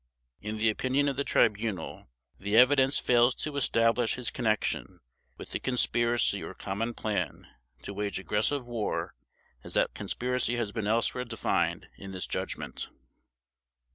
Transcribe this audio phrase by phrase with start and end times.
[0.41, 2.07] In the opinion of the Tribunal,
[2.39, 4.99] the evidence fails to establish his connection
[5.37, 7.45] with the conspiracy or common plan
[7.83, 9.13] to wage aggressive war
[9.63, 12.89] as that conspiracy has been elsewhere defined in this Judgment.